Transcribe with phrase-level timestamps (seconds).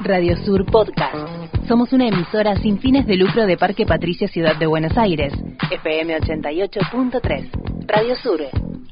[0.00, 1.16] Radio Sur Podcast.
[1.66, 5.32] Somos una emisora sin fines de lucro de Parque Patricia Ciudad de Buenos Aires.
[5.70, 7.86] FM 88.3.
[7.86, 8.40] Radio Sur.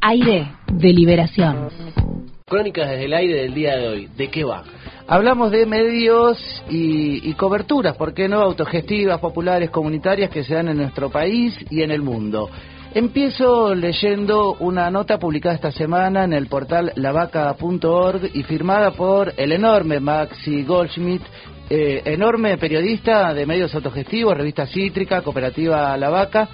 [0.00, 1.68] Aire de liberación.
[2.44, 4.08] Crónicas desde el aire del día de hoy.
[4.16, 4.64] ¿De qué va?
[5.06, 6.38] Hablamos de medios
[6.68, 8.40] y, y, coberturas, ¿por qué no?
[8.40, 12.50] Autogestivas, populares, comunitarias que se dan en nuestro país y en el mundo.
[12.94, 19.50] Empiezo leyendo una nota publicada esta semana en el portal lavaca.org y firmada por el
[19.50, 21.22] enorme Maxi Goldschmidt,
[21.70, 26.48] eh, enorme periodista de medios autogestivos, revista Cítrica, cooperativa La Vaca.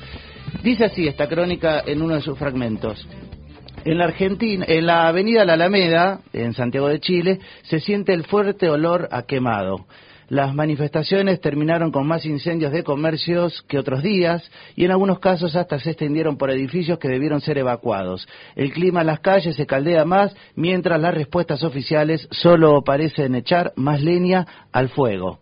[0.63, 3.07] Dice así esta crónica en uno de sus fragmentos.
[3.85, 8.25] En la Argentina, en la avenida La Alameda, en Santiago de Chile, se siente el
[8.25, 9.85] fuerte olor a quemado.
[10.31, 15.57] Las manifestaciones terminaron con más incendios de comercios que otros días y en algunos casos
[15.57, 18.29] hasta se extendieron por edificios que debieron ser evacuados.
[18.55, 23.73] El clima en las calles se caldea más mientras las respuestas oficiales solo parecen echar
[23.75, 25.41] más leña al fuego.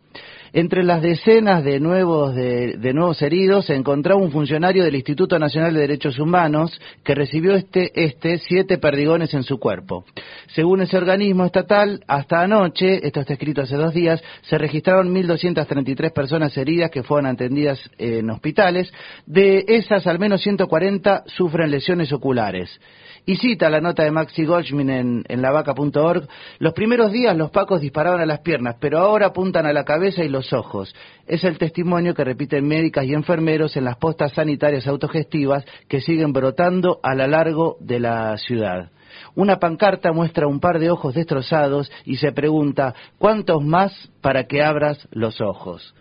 [0.53, 5.75] Entre las decenas de nuevos, de, nuevos heridos se encontraba un funcionario del Instituto Nacional
[5.75, 10.05] de Derechos Humanos que recibió este, este siete perdigones en su cuerpo.
[10.49, 16.13] Según ese organismo estatal, hasta anoche, esto está escrito hace dos días, se registraron 1.233
[16.13, 18.91] personas heridas que fueron atendidas en hospitales.
[19.27, 22.81] De esas, al menos 140 sufren lesiones oculares.
[23.27, 26.27] Y cita la nota de Maxi Goldschmidt en, en lavaca.org,
[26.61, 30.25] los primeros días los pacos disparaban a las piernas, pero ahora apuntan a la cabeza
[30.25, 30.95] y los ojos.
[31.27, 36.33] Es el testimonio que repiten médicas y enfermeros en las postas sanitarias autogestivas que siguen
[36.33, 38.91] brotando a lo largo de la ciudad.
[39.35, 44.63] Una pancarta muestra un par de ojos destrozados y se pregunta, ¿cuántos más para que
[44.63, 45.95] abras los ojos?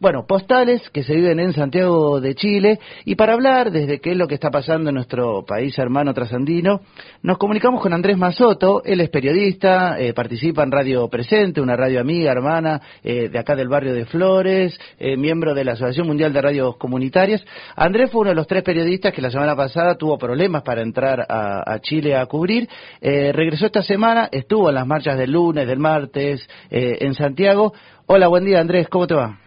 [0.00, 4.16] Bueno, postales que se viven en Santiago de Chile y para hablar desde qué es
[4.16, 6.80] lo que está pasando en nuestro país hermano trasandino,
[7.22, 12.00] nos comunicamos con Andrés Mazoto, él es periodista, eh, participa en Radio Presente, una radio
[12.00, 16.32] amiga, hermana eh, de acá del barrio de Flores, eh, miembro de la Asociación Mundial
[16.32, 17.44] de Radios Comunitarias.
[17.76, 21.26] Andrés fue uno de los tres periodistas que la semana pasada tuvo problemas para entrar
[21.28, 22.68] a, a Chile a cubrir,
[23.00, 27.72] regresó esta semana, estuvo en las marchas del lunes, del martes, en Santiago.
[28.06, 29.38] Hola, buen día Andrés, ¿cómo te va?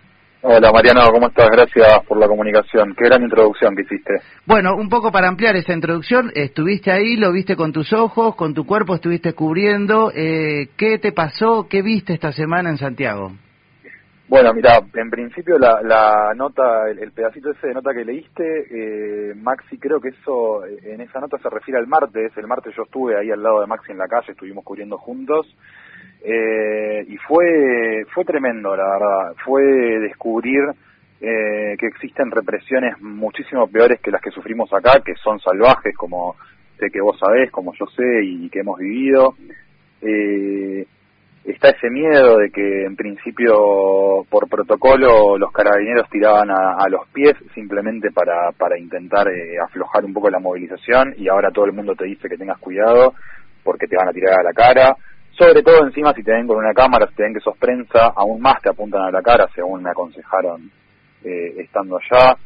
[0.47, 1.49] Hola Mariano, ¿cómo estás?
[1.49, 2.93] Gracias por la comunicación.
[2.95, 4.13] Qué gran introducción que hiciste.
[4.45, 8.53] Bueno, un poco para ampliar esa introducción, estuviste ahí, lo viste con tus ojos, con
[8.53, 10.11] tu cuerpo estuviste cubriendo.
[10.13, 11.65] Eh, ¿Qué te pasó?
[11.67, 13.31] ¿Qué viste esta semana en Santiago?
[14.27, 19.29] Bueno, mira, en principio la, la nota, el, el, pedacito ese de nota que leíste,
[19.31, 22.31] eh, Maxi, creo que eso, en esa nota se refiere al martes.
[22.37, 25.47] El martes yo estuve ahí al lado de Maxi en la calle, estuvimos cubriendo juntos.
[26.27, 29.35] Eh, y fue fue tremendo la verdad.
[29.45, 29.61] Fue
[29.99, 30.63] descubrir
[31.21, 36.35] eh, que existen represiones muchísimo peores que las que sufrimos acá que son salvajes como
[36.79, 39.35] sé que vos sabés como yo sé y que hemos vivido.
[40.01, 40.87] Eh,
[41.45, 47.35] está ese miedo de que en principio por protocolo los carabineros tiraban a, los pies
[47.53, 51.93] simplemente para para intentar eh, aflojar un poco la movilización y ahora todo el mundo
[51.93, 53.13] te dice que tengas cuidado
[53.63, 54.95] porque te van a tirar a la cara
[55.37, 58.13] sobre todo encima si te ven con una cámara, si te ven que sos prensa,
[58.15, 60.71] aún más te apuntan a la cara, según me aconsejaron
[61.23, 62.37] eh, estando allá.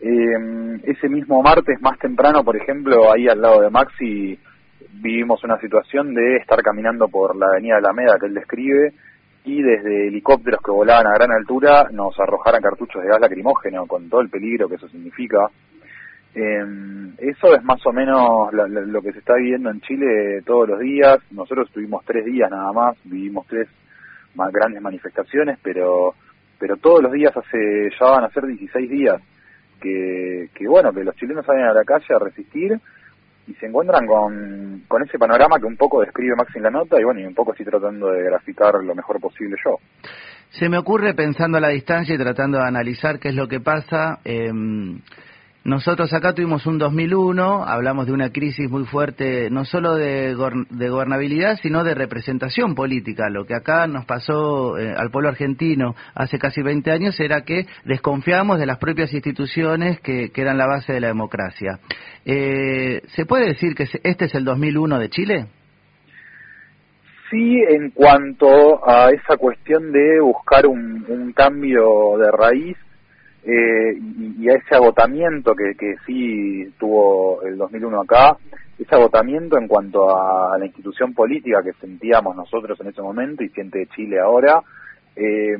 [0.00, 4.38] Eh, ese mismo martes, más temprano, por ejemplo, ahí al lado de Maxi,
[4.92, 8.92] vivimos una situación de estar caminando por la avenida Alameda que él describe
[9.44, 14.08] y desde helicópteros que volaban a gran altura nos arrojaran cartuchos de gas lacrimógeno con
[14.08, 15.48] todo el peligro que eso significa.
[16.34, 16.64] Eh,
[17.18, 20.78] eso es más o menos lo, lo, que se está viviendo en Chile todos los
[20.78, 21.18] días.
[21.30, 23.68] Nosotros tuvimos tres días nada más, vivimos tres
[24.34, 26.14] más grandes manifestaciones, pero
[26.58, 29.20] pero todos los días hace ya van a ser 16 días
[29.80, 32.78] que, que bueno que los chilenos salen a la calle a resistir
[33.46, 37.00] y se encuentran con, con ese panorama que un poco describe Max en la nota
[37.00, 39.78] y bueno y un poco así tratando de graficar lo mejor posible yo.
[40.50, 43.60] Se me ocurre pensando a la distancia y tratando de analizar qué es lo que
[43.60, 44.18] pasa.
[44.24, 44.52] Eh,
[45.62, 50.34] nosotros acá tuvimos un 2001, hablamos de una crisis muy fuerte, no solo de,
[50.70, 53.28] de gobernabilidad, sino de representación política.
[53.28, 57.66] Lo que acá nos pasó eh, al pueblo argentino hace casi 20 años era que
[57.84, 61.78] desconfiamos de las propias instituciones que, que eran la base de la democracia.
[62.24, 65.46] Eh, ¿Se puede decir que este es el 2001 de Chile?
[67.30, 72.78] Sí, en cuanto a esa cuestión de buscar un, un cambio de raíz
[73.44, 78.36] eh, y, y, a ese agotamiento que, sí tuvo el 2001 acá,
[78.78, 83.48] ese agotamiento en cuanto a la institución política que sentíamos nosotros en ese momento y
[83.50, 84.62] siente Chile ahora,
[85.16, 85.56] eh,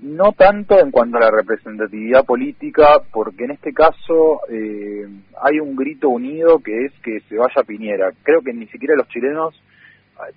[0.00, 5.08] no tanto en cuanto a la representatividad política, porque en este caso eh,
[5.42, 8.12] hay un grito unido que es que se vaya Piñera.
[8.22, 9.60] Creo que ni siquiera los chilenos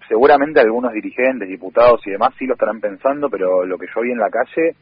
[0.07, 4.12] seguramente algunos dirigentes, diputados y demás sí lo estarán pensando, pero lo que yo vi
[4.12, 4.75] en la calle,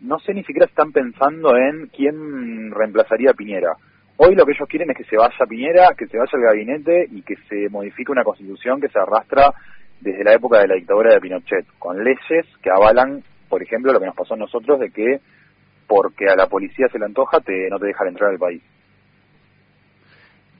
[0.00, 3.72] no sé ni siquiera están pensando en quién reemplazaría a Piñera.
[4.16, 7.06] Hoy lo que ellos quieren es que se vaya Piñera, que se vaya el gabinete
[7.10, 9.52] y que se modifique una constitución que se arrastra
[10.00, 14.00] desde la época de la dictadura de Pinochet, con leyes que avalan, por ejemplo, lo
[14.00, 15.20] que nos pasó a nosotros de que
[15.86, 18.62] porque a la policía se le antoja, te, no te dejan entrar al país.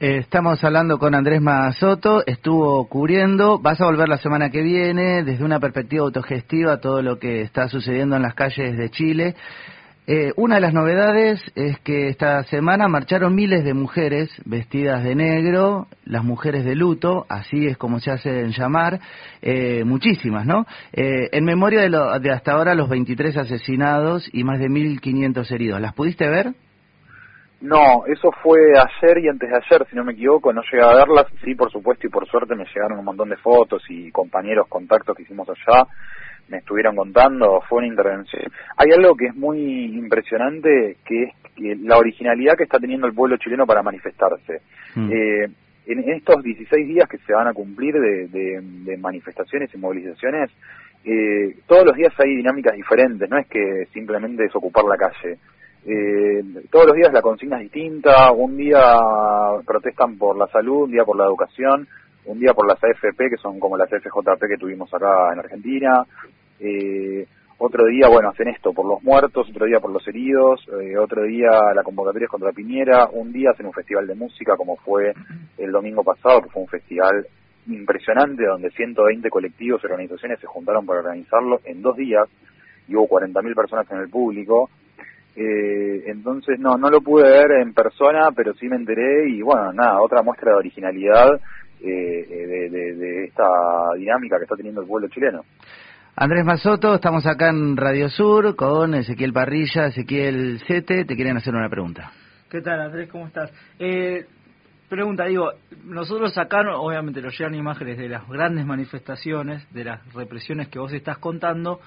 [0.03, 5.23] Eh, estamos hablando con Andrés Mazoto, estuvo cubriendo, vas a volver la semana que viene
[5.25, 9.35] desde una perspectiva autogestiva todo lo que está sucediendo en las calles de Chile.
[10.07, 15.15] Eh, una de las novedades es que esta semana marcharon miles de mujeres vestidas de
[15.15, 19.01] negro, las mujeres de luto, así es como se hacen llamar,
[19.43, 20.65] eh, muchísimas, ¿no?
[20.95, 25.79] en memoria de, lo, de hasta ahora los 23 asesinados y más de 1.500 heridos.
[25.79, 26.55] ¿Las pudiste ver?
[27.61, 30.95] No, eso fue ayer y antes de ayer, si no me equivoco, no llegué a
[30.95, 31.27] verlas.
[31.45, 35.15] Sí, por supuesto, y por suerte me llegaron un montón de fotos y compañeros, contactos
[35.15, 35.87] que hicimos allá,
[36.49, 38.51] me estuvieron contando, fue una intervención.
[38.77, 39.59] Hay algo que es muy
[39.95, 44.63] impresionante, que es que la originalidad que está teniendo el pueblo chileno para manifestarse.
[44.95, 45.11] Mm.
[45.13, 45.49] Eh,
[45.87, 50.51] en, estos 16 días que se van a cumplir de, manifestaciones y movilizaciones,
[51.05, 55.39] eh, todos los días hay dinámicas diferentes, no es que simplemente es ocupar la calle.
[55.85, 58.83] Eh, todos los días la consigna es distinta, un día
[59.67, 61.89] protestan por la salud, un día por la educación,
[62.27, 66.05] un día por las AFP, que son como las FJP que tuvimos acá en Argentina,
[66.61, 67.27] eh,
[67.63, 71.25] otro día, bueno, hacen esto por los muertos, otro día por los heridos, eh, otro
[71.25, 75.13] día la convocatoria es contra Piñera, un día hacen un festival de música como fue
[75.59, 77.27] el domingo pasado, que fue un festival
[77.67, 82.27] impresionante donde 120 colectivos y organizaciones se juntaron para organizarlo en dos días
[82.89, 84.71] y hubo 40.000 personas en el público
[85.43, 89.73] eh, entonces no, no lo pude ver en persona, pero sí me enteré y bueno,
[89.73, 91.41] nada, otra muestra de originalidad
[91.81, 93.49] eh, de, esta
[93.97, 95.41] dinámica que está teniendo el pueblo chileno.
[96.15, 101.55] Andrés Mazoto, estamos acá en Radio Sur con Ezequiel Parrilla, Ezequiel Sete, te quieren hacer
[101.55, 102.13] una pregunta.
[102.51, 103.09] ¿Qué tal Andrés?
[103.11, 103.51] ¿Cómo estás?
[103.79, 104.27] Eh,
[104.91, 105.53] pregunta, digo,
[105.85, 110.93] nosotros acá obviamente nos llegan imágenes de las grandes manifestaciones, de las represiones que vos
[110.93, 111.81] estás contando,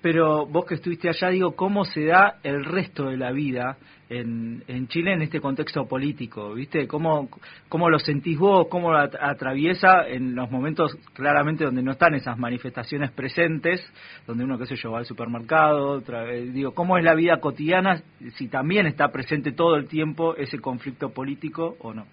[0.00, 3.76] pero vos que estuviste allá, digo, ¿cómo se da el resto de la vida
[4.08, 6.54] en, en Chile en este contexto político?
[6.54, 6.86] ¿Viste?
[6.86, 7.28] ¿Cómo,
[7.68, 8.68] ¿Cómo lo sentís vos?
[8.68, 13.80] ¿Cómo lo atraviesa en los momentos claramente donde no están esas manifestaciones presentes,
[14.26, 15.88] donde uno, qué sé yo, va al supermercado?
[15.88, 18.02] Otra, digo, ¿cómo es la vida cotidiana
[18.36, 22.06] si también está presente todo el tiempo ese conflicto político o no?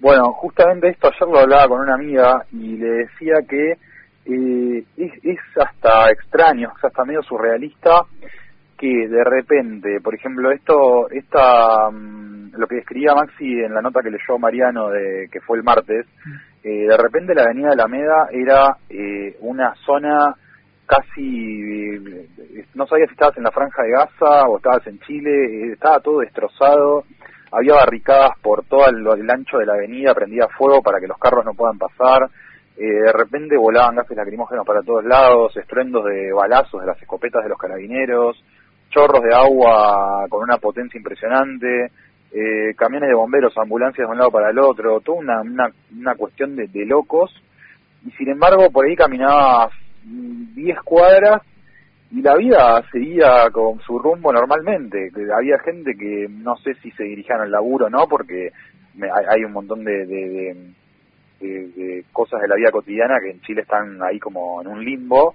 [0.00, 3.74] Bueno, justamente esto ayer lo hablaba con una amiga y le decía que
[4.28, 8.02] eh, es, hasta extraño, es hasta medio surrealista
[8.76, 14.02] que de repente, por ejemplo, esto, esta, mm, lo que describía Maxi en la nota
[14.02, 16.06] que leyó Mariano de que fue el martes,
[16.62, 20.34] eh, de repente la avenida de Alameda era eh, una zona
[20.86, 21.98] casi,
[22.74, 26.20] no sabía si estabas en la franja de Gaza o estabas en Chile, estaba todo
[26.20, 27.04] destrozado,
[27.50, 31.44] había barricadas por todo el ancho de la avenida, prendía fuego para que los carros
[31.44, 32.28] no puedan pasar,
[32.78, 37.42] eh, de repente volaban gases lacrimógenos para todos lados, estruendos de balazos de las escopetas
[37.42, 38.40] de los carabineros,
[38.90, 41.90] chorros de agua con una potencia impresionante,
[42.30, 46.54] eh, camiones de bomberos, ambulancias de un lado para el otro, toda una, una, cuestión
[46.54, 47.34] de, locos.
[48.06, 49.70] Y sin embargo, por ahí caminaba
[50.04, 51.42] 10 cuadras
[52.12, 55.10] y la vida seguía con su rumbo normalmente.
[55.36, 58.52] Había gente que no sé si se dirigían al laburo o no, porque
[59.28, 60.56] hay, un montón de de,
[62.12, 65.34] cosas de la vida cotidiana que en Chile están ahí como en un limbo,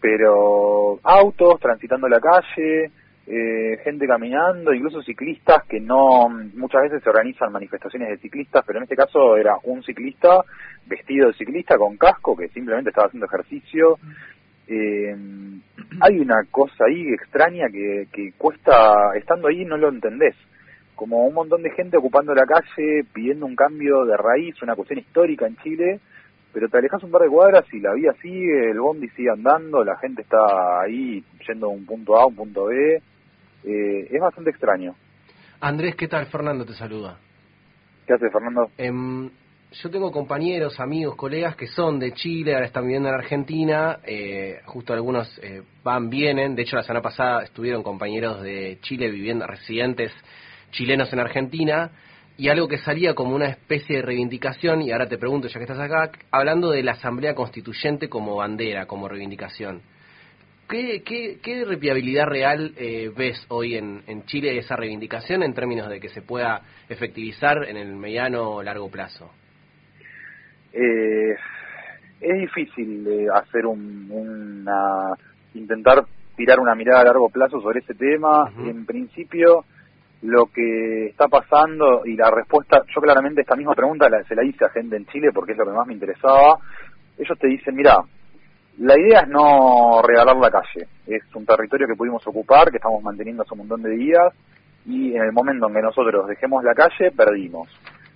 [0.00, 2.90] pero autos transitando la calle,
[3.26, 8.78] eh, gente caminando, incluso ciclistas que no, muchas veces se organizan manifestaciones de ciclistas, pero
[8.78, 10.44] en este caso era un ciclista
[10.86, 13.98] vestido de ciclista con casco que simplemente estaba haciendo ejercicio.
[14.68, 15.16] Eh,
[16.00, 20.36] hay una cosa ahí extraña que, que cuesta, estando ahí no lo entendés
[20.96, 24.98] como un montón de gente ocupando la calle, pidiendo un cambio de raíz, una cuestión
[24.98, 26.00] histórica en Chile,
[26.52, 29.84] pero te alejas un par de cuadras y la vía sigue, el bondi sigue andando,
[29.84, 32.96] la gente está ahí yendo de un punto A a un punto B,
[33.64, 34.94] eh, es bastante extraño.
[35.60, 36.26] Andrés, ¿qué tal?
[36.26, 37.18] Fernando te saluda.
[38.06, 38.70] ¿Qué hace Fernando?
[38.78, 39.28] Em,
[39.72, 44.60] yo tengo compañeros, amigos, colegas que son de Chile, ahora están viviendo en Argentina, eh,
[44.64, 49.46] justo algunos eh, van, vienen, de hecho la semana pasada estuvieron compañeros de Chile viviendo,
[49.46, 50.12] residentes
[50.70, 51.90] chilenos en Argentina,
[52.38, 55.64] y algo que salía como una especie de reivindicación, y ahora te pregunto, ya que
[55.64, 59.80] estás acá, hablando de la Asamblea Constituyente como bandera, como reivindicación.
[60.68, 61.64] ¿Qué, qué, qué
[62.26, 66.62] real eh, ves hoy en, en Chile esa reivindicación en términos de que se pueda
[66.88, 69.30] efectivizar en el mediano o largo plazo?
[70.72, 71.36] Eh,
[72.20, 75.14] es difícil eh, hacer un, una,
[75.54, 76.04] intentar
[76.36, 78.52] tirar una mirada a largo plazo sobre ese tema.
[78.58, 79.64] En principio,
[80.26, 84.44] lo que está pasando y la respuesta, yo claramente esta misma pregunta la, se la
[84.44, 86.58] hice a gente en Chile porque es lo que más me interesaba.
[87.16, 87.98] Ellos te dicen, mira,
[88.78, 90.88] la idea es no regalar la calle.
[91.06, 94.34] Es un territorio que pudimos ocupar, que estamos manteniendo hace un montón de días
[94.84, 97.68] y en el momento en que nosotros dejemos la calle, perdimos.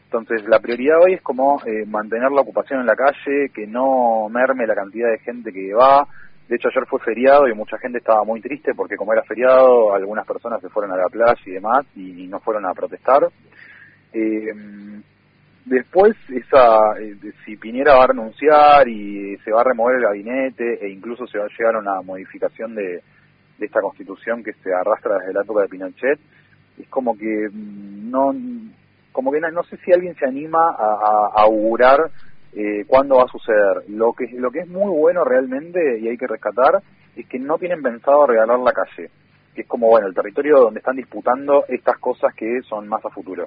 [0.04, 4.28] Entonces, la prioridad hoy es como eh, mantener la ocupación en la calle, que no
[4.28, 6.06] merme la cantidad de gente que va.
[6.50, 9.94] De hecho, ayer fue feriado y mucha gente estaba muy triste porque como era feriado,
[9.94, 13.28] algunas personas se fueron a la playa y demás y, no fueron a protestar.
[14.12, 14.52] Eh,
[15.64, 17.14] después, esa, eh,
[17.44, 21.38] si Piñera va a renunciar y se va a remover el gabinete e incluso se
[21.38, 23.00] va a llegar a una modificación de,
[23.60, 26.18] esta constitución que se arrastra desde la época de Pinochet,
[26.80, 28.34] es como que mm, no
[29.12, 32.10] como que no, sé si alguien se anima a, augurar
[32.52, 33.84] eh, cuándo va a suceder.
[33.88, 36.82] Lo que, lo que es muy bueno realmente y hay que rescatar
[37.16, 39.10] es que no tienen pensado regalar la calle,
[39.54, 43.10] que es como, bueno, el territorio donde están disputando estas cosas que son más a
[43.10, 43.46] futuro.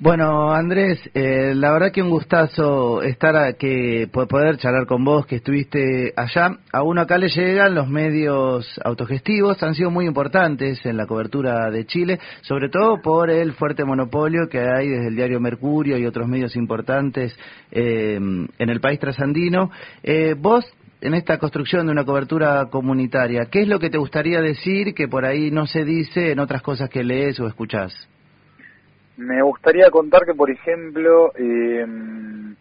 [0.00, 5.24] Bueno, Andrés, eh, la verdad que un gustazo estar a, que poder charlar con vos,
[5.24, 6.58] que estuviste allá.
[6.72, 11.70] A uno acá le llegan los medios autogestivos, han sido muy importantes en la cobertura
[11.70, 16.06] de Chile, sobre todo por el fuerte monopolio que hay desde el diario Mercurio y
[16.06, 17.38] otros medios importantes
[17.70, 19.70] eh, en el país trasandino.
[20.02, 20.66] Eh, vos
[21.02, 25.06] en esta construcción de una cobertura comunitaria, ¿qué es lo que te gustaría decir que
[25.06, 28.08] por ahí no se dice en otras cosas que lees o escuchás?
[29.16, 31.86] Me gustaría contar que, por ejemplo, eh,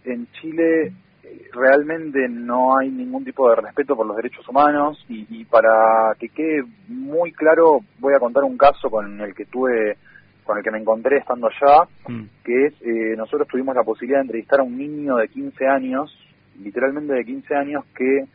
[0.06, 0.94] en Chile
[1.24, 6.30] eh, realmente no hay ningún tipo de respeto por los derechos humanos y, para que
[6.30, 9.98] quede muy claro voy a contar un caso con el que tuve
[10.44, 12.24] con el que me encontré estando allá mm.
[12.44, 16.18] que es eh, nosotros tuvimos la posibilidad de entrevistar a un niño de 15 años
[16.62, 18.26] literalmente de 15 años que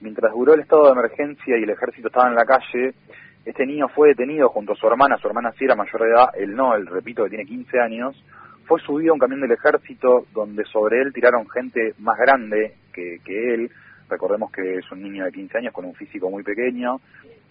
[0.00, 2.94] mientras duró el estado de emergencia y el ejército estaba en la calle
[3.46, 6.28] este niño fue detenido junto a su hermana, su hermana sí era mayor de edad,
[6.36, 8.24] él no, él repito que tiene 15 años,
[8.66, 13.54] fue subido a un camión del ejército donde sobre él tiraron gente más grande que,
[13.54, 13.70] él,
[14.08, 17.00] recordemos que es un niño de 15 años con un físico muy pequeño,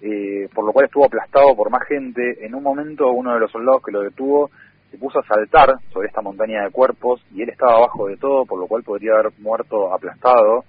[0.01, 2.45] eh, por lo cual estuvo aplastado por más gente.
[2.45, 4.49] En un momento uno de los soldados que lo detuvo
[4.91, 8.45] se puso a saltar sobre esta montaña de cuerpos y él estaba abajo de todo,
[8.45, 10.65] por lo cual podría haber muerto aplastado.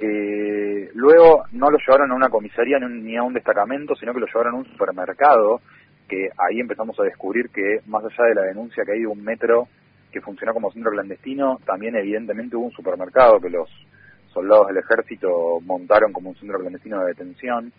[0.00, 4.26] Eh, luego no lo llevaron a una comisaría ni a un destacamento, sino que lo
[4.26, 5.60] llevaron a un supermercado,
[6.08, 9.22] que ahí empezamos a descubrir que más allá de la denuncia que hay de un
[9.22, 9.68] metro
[10.12, 13.68] que funcionó como centro clandestino, también evidentemente hubo un supermercado que los
[14.32, 17.72] soldados del ejército montaron como un centro clandestino de detención.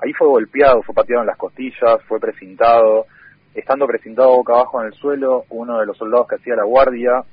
[0.00, 3.06] Ahí fue golpeado, fue pateado en las costillas, fue precintado.
[3.54, 7.24] Estando precintado boca abajo en el suelo, uno de los soldados que hacía la guardia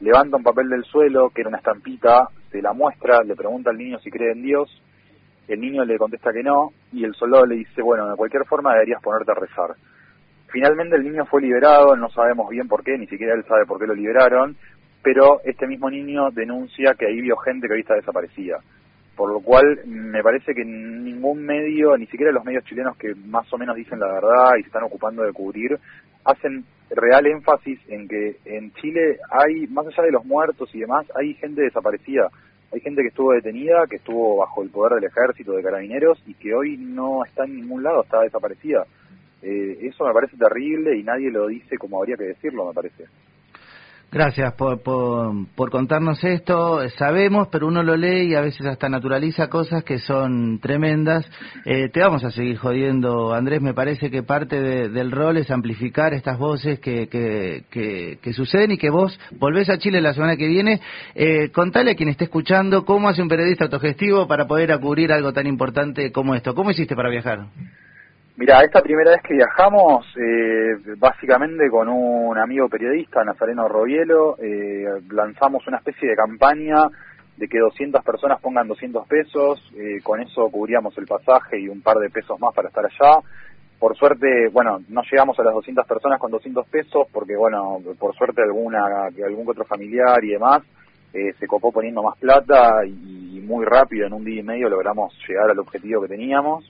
[0.00, 3.78] levanta un papel del suelo, que era una estampita, se la muestra, le pregunta al
[3.78, 4.82] niño si cree en Dios,
[5.48, 8.74] el niño le contesta que no, y el soldado le dice, bueno, de cualquier forma
[8.74, 9.74] deberías ponerte a rezar.
[10.48, 13.78] Finalmente el niño fue liberado, no sabemos bien por qué, ni siquiera él sabe por
[13.78, 14.56] qué lo liberaron,
[15.02, 18.58] pero este mismo niño denuncia que ahí vio gente que ahorita desaparecida.
[19.16, 23.52] Por lo cual me parece que ningún medio, ni siquiera los medios chilenos que más
[23.52, 25.78] o menos dicen la verdad y se están ocupando de cubrir,
[26.24, 31.06] hacen real énfasis en que en Chile hay, más allá de los muertos y demás,
[31.14, 32.30] hay gente desaparecida.
[32.72, 36.34] Hay gente que estuvo detenida, que estuvo bajo el poder del ejército, de carabineros, y
[36.34, 38.86] que hoy no está en ningún lado, está desaparecida.
[39.42, 43.06] Eh, eso me parece terrible y nadie lo dice como habría que decirlo, me parece.
[44.12, 46.80] Gracias por, por, contarnos esto.
[46.98, 51.24] Sabemos, pero uno lo lee y a veces hasta naturaliza cosas que son tremendas.
[51.64, 53.62] Eh, te vamos a seguir jodiendo, Andrés.
[53.62, 58.78] Me parece que parte del rol es amplificar estas voces que, que, que, suceden y
[58.78, 60.80] que vos volvés a Chile la semana que viene.
[61.14, 65.32] Eh, contale a quien esté escuchando cómo hace un periodista autogestivo para poder cubrir algo
[65.32, 66.52] tan importante como esto.
[66.56, 67.46] ¿Cómo hiciste para viajar?
[68.40, 74.86] Mira, esta primera vez que viajamos, eh, básicamente con un amigo periodista, Nazareno Robielo, eh,
[75.10, 76.84] lanzamos una especie de campaña
[77.36, 81.82] de que 200 personas pongan 200 pesos, eh, con eso cubríamos el pasaje y un
[81.82, 83.20] par de pesos más para estar allá.
[83.78, 88.14] Por suerte, bueno, no llegamos a las 200 personas con 200 pesos porque, bueno, por
[88.14, 90.62] suerte alguna, algún otro familiar y demás
[91.12, 95.50] se copó poniendo más plata y muy rápido, en un día y medio, logramos llegar
[95.50, 96.64] al objetivo que teníamos.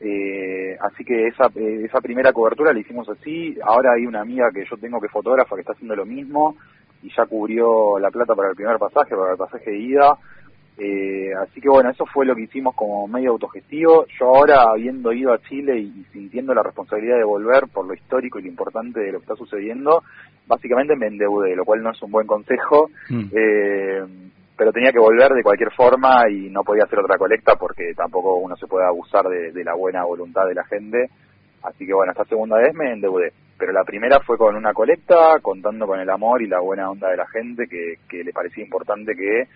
[0.00, 3.56] Eh, así que esa, eh, esa primera cobertura la hicimos así.
[3.62, 6.56] Ahora hay una amiga que yo tengo que fotógrafa que está haciendo lo mismo
[7.02, 10.18] y ya cubrió la plata para el primer pasaje, para el pasaje de ida.
[10.80, 14.06] Eh, así que bueno, eso fue lo que hicimos como medio autogestivo.
[14.18, 18.38] Yo ahora, habiendo ido a Chile y, sintiendo la responsabilidad de volver por lo histórico
[18.38, 20.04] y lo importante de lo que está sucediendo,
[20.46, 22.90] básicamente me endeudé, lo cual no es un buen consejo.
[23.08, 23.24] Mm.
[23.32, 24.02] Eh,
[24.58, 28.34] pero tenía que volver de cualquier forma y no podía hacer otra colecta porque tampoco
[28.38, 31.06] uno se puede abusar de, la buena voluntad de la gente.
[31.62, 33.32] Así que bueno, esta segunda vez me endeudé.
[33.56, 37.08] Pero la primera fue con una colecta, contando con el amor y la buena onda
[37.08, 39.46] de la gente, que, le parecía importante que,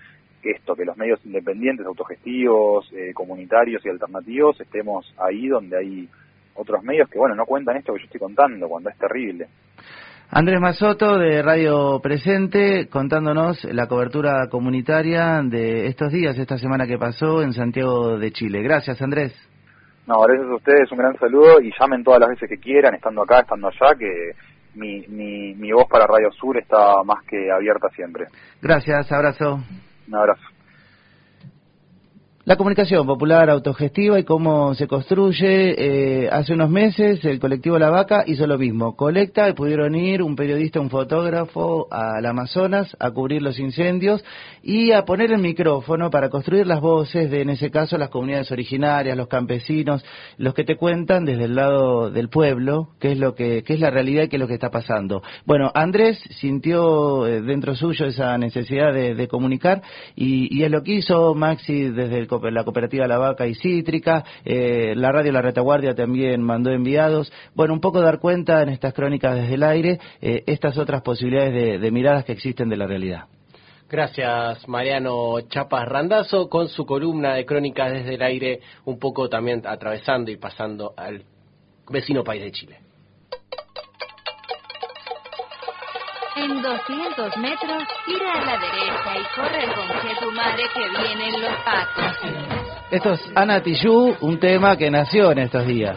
[0.49, 6.09] esto, que los medios independientes, autogestivos, eh, comunitarios y alternativos estemos ahí donde hay
[6.54, 9.49] otros medios que, bueno, no cuentan esto que yo estoy contando, cuando es terrible.
[10.35, 16.97] Andrés Mazoto de Radio Presente contándonos la cobertura comunitaria de estos días, esta semana que
[16.97, 18.62] pasó en Santiago de Chile.
[18.62, 19.35] Gracias, Andrés.
[20.07, 23.25] No, gracias a ustedes, un gran saludo y llamen todas las veces que quieran, estando
[23.25, 24.31] acá, estando allá, que
[24.75, 28.25] mi, mi, mi voz para Radio Sur está más que abierta siempre.
[28.62, 29.61] Gracias, abrazo.
[30.09, 30.45] Un abrazo.
[32.44, 36.25] La comunicación popular autogestiva y cómo se construye.
[36.25, 38.96] Eh, hace unos meses el colectivo La Vaca hizo lo mismo.
[38.96, 44.25] Colecta y pudieron ir un periodista, un fotógrafo al Amazonas a cubrir los incendios
[44.61, 48.50] y a poner el micrófono para construir las voces de, en ese caso, las comunidades
[48.50, 50.04] originarias, los campesinos,
[50.37, 53.80] los que te cuentan desde el lado del pueblo qué es lo que qué es
[53.80, 55.22] la realidad y qué es lo que está pasando.
[55.46, 59.82] Bueno, Andrés sintió eh, dentro suyo esa necesidad de, comunicar
[60.16, 64.25] y, y es lo que hizo Maxi desde el la cooperativa La Vaca y Cítrica,
[64.45, 67.33] eh, la radio La Retaguardia también mandó enviados.
[67.55, 71.81] Bueno, un poco dar cuenta en estas crónicas desde el aire eh, estas otras posibilidades
[71.81, 73.25] de, miradas que existen de la realidad.
[73.89, 79.62] Gracias, Mariano Chapas Randazo, con su columna de crónicas desde el aire, un poco también
[79.67, 81.25] atravesando y pasando al
[81.91, 82.91] vecino país de Chile.
[86.35, 89.87] En 200 metros, gira a la derecha y corre con
[90.19, 92.17] tu madre que vienen los patos.
[92.91, 95.97] Esto es Ana Tijoux, un tema que nació en estos días.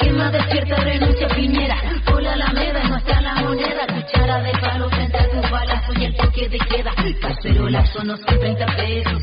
[0.00, 1.76] Quema despierta, renuncia Piñera.
[2.04, 3.86] Por la alameda, no está la moneda.
[3.86, 6.92] Cuchara de palo frente a tu balazo y el toque de queda.
[7.20, 9.13] Cacerolazo no son 30 pesos,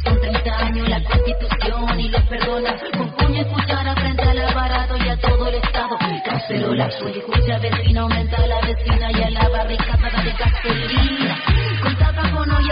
[6.82, 11.38] y escucha vecina, aumenta la vecina y a la barricada de gasolina.
[11.84, 11.96] Con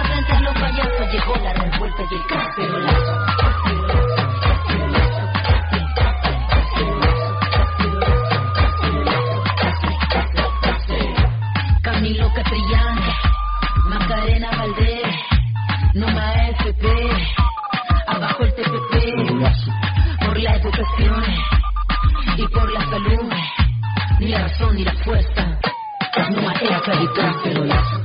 [0.04, 3.14] frente a los payasos llegó la revuelta y el cacerolazo.
[11.84, 13.00] Camilo Catrillán,
[13.90, 15.16] Macarena Valdés,
[15.94, 16.88] Numa FP,
[18.08, 21.59] abajo el TPP, por la educación
[24.50, 25.60] razón ni la fuerza.
[26.32, 27.99] No marea claridad, pero lazo,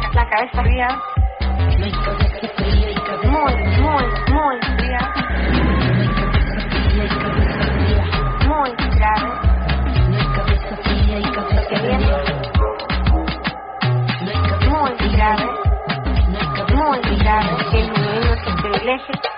[0.00, 0.88] cabeza fría
[1.78, 2.78] y cabeza que fría.
[2.78, 2.92] viene
[3.24, 5.12] No hay cabeza muy fría,
[15.10, 15.46] grave,
[16.28, 19.31] no hay cabeza muy grave, que disminuye sus privilegios,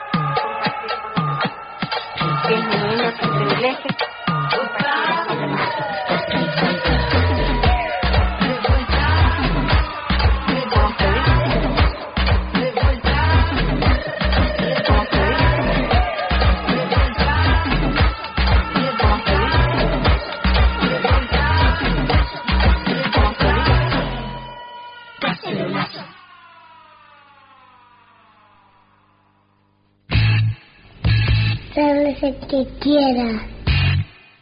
[32.25, 33.45] Que quiera.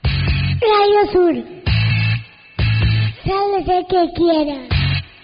[0.05, 1.35] Radio Sur.
[1.35, 1.43] El
[3.65, 3.83] que
[4.15, 4.55] quiera.